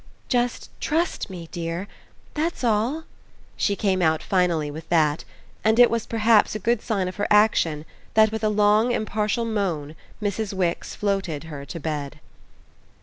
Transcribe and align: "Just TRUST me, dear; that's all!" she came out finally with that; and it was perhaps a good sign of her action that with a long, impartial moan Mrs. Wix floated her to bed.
"Just 0.29 0.71
TRUST 0.81 1.29
me, 1.29 1.47
dear; 1.51 1.87
that's 2.33 2.63
all!" 2.63 3.03
she 3.55 3.75
came 3.75 4.01
out 4.01 4.23
finally 4.23 4.71
with 4.71 4.89
that; 4.89 5.23
and 5.63 5.77
it 5.77 5.91
was 5.91 6.07
perhaps 6.07 6.55
a 6.55 6.65
good 6.65 6.81
sign 6.81 7.07
of 7.07 7.17
her 7.17 7.27
action 7.29 7.85
that 8.15 8.31
with 8.31 8.43
a 8.43 8.49
long, 8.49 8.91
impartial 8.91 9.45
moan 9.45 9.95
Mrs. 10.19 10.53
Wix 10.53 10.95
floated 10.95 11.43
her 11.43 11.65
to 11.65 11.79
bed. 11.79 12.19